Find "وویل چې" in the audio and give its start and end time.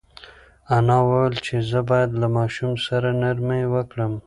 1.07-1.55